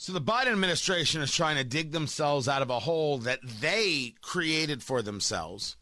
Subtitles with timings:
[0.00, 4.14] So the Biden administration is trying to dig themselves out of a hole that they
[4.22, 5.76] created for themselves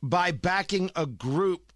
[0.00, 1.72] by backing a group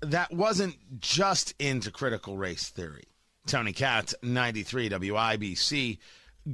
[0.00, 3.04] that wasn't just into critical race theory.
[3.46, 5.98] Tony Katz, 93 WIBC.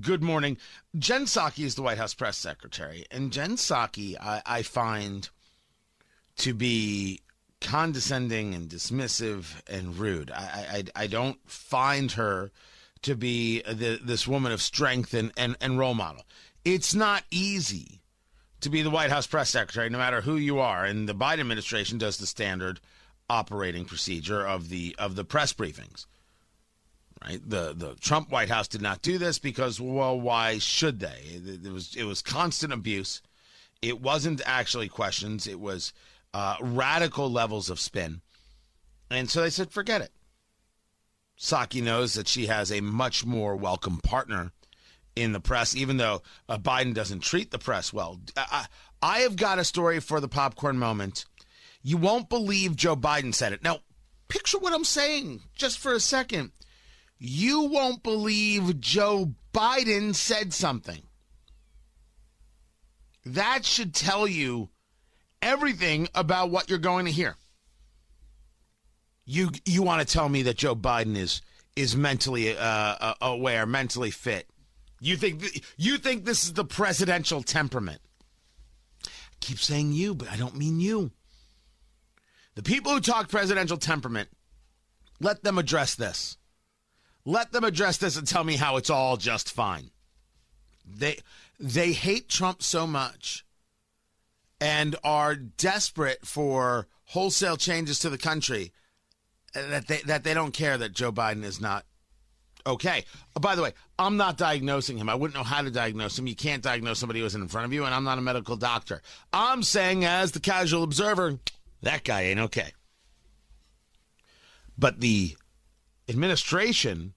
[0.00, 0.56] Good morning.
[0.98, 5.28] Jen Psaki is the White House press secretary, and Jen Psaki, I, I find
[6.38, 7.20] to be
[7.60, 10.32] condescending and dismissive and rude.
[10.32, 12.50] I, I, I don't find her
[13.02, 16.24] to be the, this woman of strength and, and, and role model.
[16.64, 18.02] It's not easy
[18.60, 20.84] to be the White House press secretary, no matter who you are.
[20.84, 22.80] And the Biden administration does the standard
[23.28, 26.06] operating procedure of the of the press briefings.
[27.24, 27.40] Right?
[27.48, 31.22] The the Trump White House did not do this because well, why should they?
[31.24, 33.22] It, it was it was constant abuse.
[33.80, 35.46] It wasn't actually questions.
[35.46, 35.94] It was
[36.34, 38.20] uh, radical levels of spin.
[39.10, 40.12] And so they said, forget it.
[41.40, 44.52] Psaki knows that she has a much more welcome partner
[45.16, 48.20] in the press, even though uh, Biden doesn't treat the press well.
[48.36, 48.66] I,
[49.02, 51.24] I have got a story for the popcorn moment.
[51.82, 53.64] You won't believe Joe Biden said it.
[53.64, 53.78] Now,
[54.28, 56.52] picture what I'm saying just for a second.
[57.18, 61.02] You won't believe Joe Biden said something.
[63.24, 64.68] That should tell you
[65.40, 67.36] everything about what you're going to hear.
[69.24, 71.42] You you want to tell me that Joe Biden is
[71.76, 74.48] is mentally uh, uh, aware, mentally fit.
[75.00, 78.00] You think th- you think this is the presidential temperament?
[79.06, 79.08] I
[79.40, 81.12] keep saying you, but I don't mean you.
[82.54, 84.28] The people who talk presidential temperament,
[85.20, 86.36] let them address this.
[87.24, 89.90] Let them address this and tell me how it's all just fine.
[90.84, 91.18] They
[91.58, 93.44] they hate Trump so much
[94.60, 98.72] and are desperate for wholesale changes to the country
[99.54, 101.84] that they that they don't care that Joe Biden is not
[102.66, 103.04] okay.
[103.40, 105.08] By the way, I'm not diagnosing him.
[105.08, 106.26] I wouldn't know how to diagnose him.
[106.26, 108.56] You can't diagnose somebody who isn't in front of you, and I'm not a medical
[108.56, 109.02] doctor.
[109.32, 111.38] I'm saying, as the casual observer,
[111.82, 112.72] that guy ain't okay.
[114.78, 115.36] But the
[116.08, 117.14] administration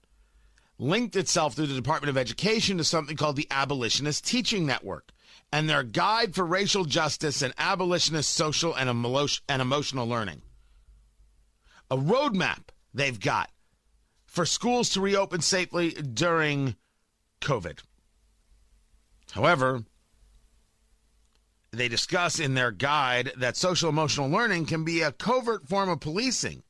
[0.78, 5.12] linked itself through the Department of Education to something called the Abolitionist Teaching Network
[5.52, 8.88] and their guide for racial justice and abolitionist social and,
[9.48, 10.42] and emotional learning.
[11.94, 13.52] A roadmap they've got
[14.26, 16.74] for schools to reopen safely during
[17.40, 17.78] COVID.
[19.30, 19.84] However,
[21.70, 26.00] they discuss in their guide that social emotional learning can be a covert form of
[26.00, 26.64] policing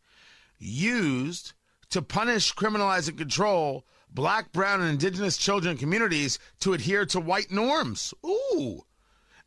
[0.58, 1.54] used
[1.88, 7.18] to punish, criminalize, and control black, brown, and indigenous children and communities to adhere to
[7.18, 8.12] white norms.
[8.26, 8.84] Ooh.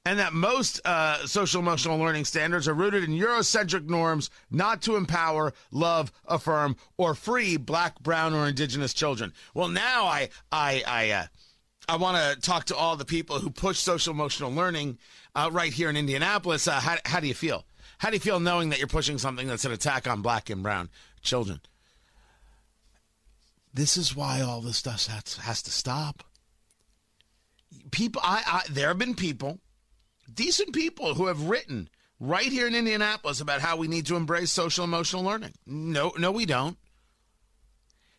[0.07, 4.95] And that most uh, social emotional learning standards are rooted in Eurocentric norms not to
[4.95, 9.34] empower, love, affirm, or free black, brown, or indigenous children.
[9.53, 11.25] Well, now I I I uh,
[11.90, 14.97] I want to talk to all the people who push social emotional learning
[15.35, 16.69] uh, right here in Indianapolis.
[16.69, 17.66] Uh, how, how do you feel?
[17.97, 20.63] How do you feel knowing that you're pushing something that's an attack on black and
[20.63, 20.88] brown
[21.22, 21.59] children?
[23.74, 26.24] This is why all this stuff has, has to stop.
[27.91, 29.59] People, I, I, there have been people,
[30.37, 31.89] decent people, who have written
[32.19, 35.53] right here in Indianapolis about how we need to embrace social emotional learning.
[35.65, 36.77] No, no, we don't.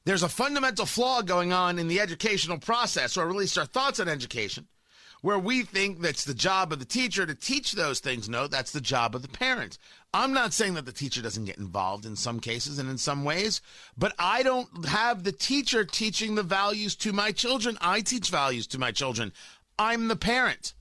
[0.05, 4.01] There's a fundamental flaw going on in the educational process, or at least our thoughts
[4.01, 4.67] on education,
[5.21, 8.29] where we think that's the job of the teacher to teach those things.
[8.29, 9.79] No, that's the job of the parents.
[10.15, 13.23] I'm not saying that the teacher doesn't get involved in some cases and in some
[13.25, 13.61] ways,
[13.99, 17.77] but I don't have the teacher teaching the values to my children.
[17.81, 19.33] I teach values to my children.
[19.79, 20.73] I'm the parent.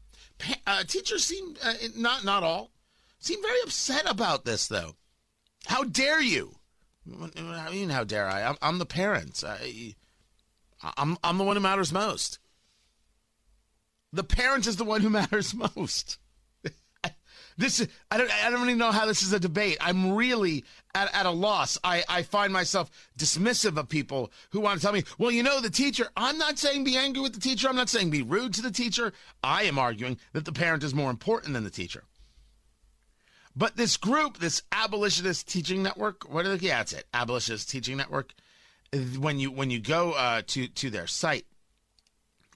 [0.66, 2.72] Uh, teachers seem uh, not not all
[3.20, 4.96] seem very upset about this though.
[5.66, 6.56] How dare you?
[7.36, 8.44] I mean, how dare I?
[8.44, 9.44] I'm, I'm the parent.
[9.46, 9.96] I,
[10.98, 12.40] I'm I'm the one who matters most.
[14.14, 16.18] The parent is the one who matters most.
[17.58, 19.78] This is, I don't, I don't even know how this is a debate.
[19.82, 20.64] I'm really
[20.94, 21.78] at, at a loss.
[21.84, 25.60] I, I find myself dismissive of people who want to tell me, well, you know,
[25.60, 27.68] the teacher, I'm not saying be angry with the teacher.
[27.68, 29.12] I'm not saying be rude to the teacher.
[29.44, 32.04] I am arguing that the parent is more important than the teacher.
[33.56, 36.68] But this group, this abolitionist teaching network, what are they?
[36.68, 37.08] Yeah, that's it.
[37.12, 38.34] Abolitionist teaching network.
[39.18, 41.46] When you when you go uh, to to their site,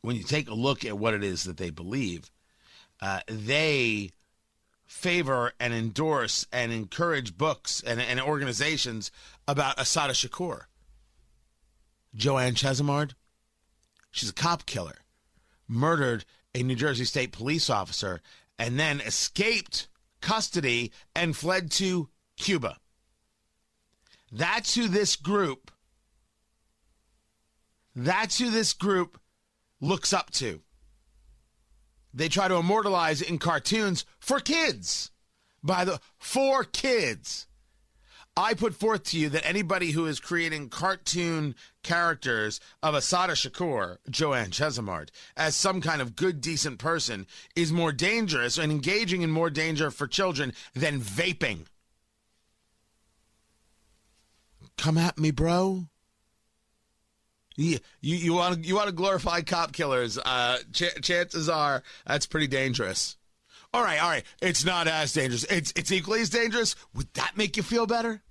[0.01, 2.29] when you take a look at what it is that they believe,
[3.01, 4.11] uh, they
[4.91, 9.09] favor and endorse and encourage books and, and organizations
[9.47, 10.63] about Assata Shakur.
[12.13, 13.13] Joanne Chesimard,
[14.11, 14.97] she's a cop killer,
[15.65, 18.21] murdered a New Jersey State police officer,
[18.59, 19.87] and then escaped
[20.19, 22.77] custody and fled to Cuba.
[24.29, 25.71] That's who this group
[27.95, 29.19] That's who this group
[29.79, 30.61] looks up to.
[32.13, 35.11] They try to immortalize in cartoons for kids.
[35.63, 37.47] By the for kids.
[38.35, 41.53] I put forth to you that anybody who is creating cartoon
[41.83, 47.27] characters of Assata Shakur, Joanne Chesimard, as some kind of good, decent person
[47.57, 51.65] is more dangerous and engaging in more danger for children than vaping.
[54.77, 55.90] Come at me, bro.
[57.55, 60.17] You you, you want you want to glorify cop killers?
[60.17, 63.17] Uh, ch- chances are that's pretty dangerous.
[63.73, 64.23] All right, all right.
[64.41, 65.43] It's not as dangerous.
[65.45, 66.75] It's it's equally as dangerous.
[66.93, 68.21] Would that make you feel better?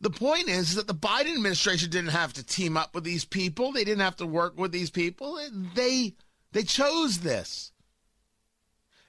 [0.00, 3.72] The point is that the Biden administration didn't have to team up with these people.
[3.72, 5.38] They didn't have to work with these people.
[5.74, 6.14] They
[6.52, 7.72] they chose this.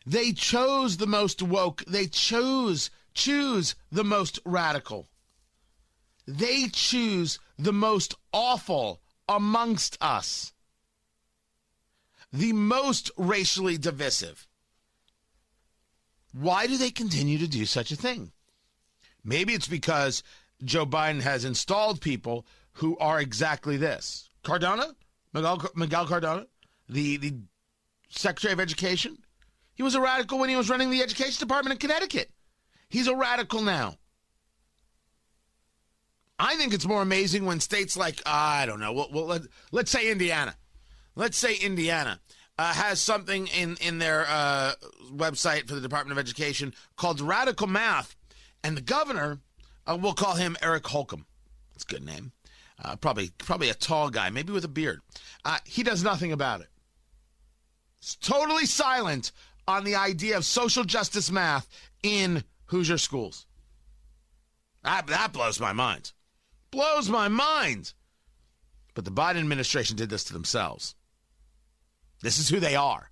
[0.06, 1.84] They chose the most woke.
[1.86, 5.10] They chose choose the most radical.
[6.28, 10.54] They choose the most awful amongst us.
[12.34, 14.48] The most racially divisive.
[16.34, 18.32] Why do they continue to do such a thing?
[19.24, 20.22] Maybe it's because
[20.64, 24.30] Joe Biden has installed people who are exactly this.
[24.44, 24.96] Cardona,
[25.34, 26.46] Miguel, Miguel Cardona,
[26.90, 27.36] the, the
[28.10, 29.18] Secretary of Education,
[29.74, 32.32] he was a radical when he was running the Education Department in Connecticut.
[32.90, 33.98] He's a radical now.
[36.40, 39.42] I think it's more amazing when states like, I don't know, well, well let,
[39.72, 40.56] let's say Indiana.
[41.16, 42.20] Let's say Indiana
[42.60, 44.74] uh, has something in, in their uh,
[45.12, 48.16] website for the Department of Education called Radical Math.
[48.64, 49.40] And the governor
[49.88, 51.26] uh, we'll call him Eric Holcomb.
[51.72, 52.34] That's a good name.
[52.84, 55.00] Uh, probably, probably a tall guy, maybe with a beard.
[55.46, 56.68] Uh, he does nothing about it.
[58.00, 59.32] It's totally silent
[59.68, 61.68] on the idea of social justice math
[62.04, 63.48] in Hoosier schools.
[64.84, 66.12] That, that blows my mind.
[66.72, 67.94] Blows my mind.
[68.94, 70.96] But the Biden administration did this to themselves.
[72.22, 73.12] This is who they are.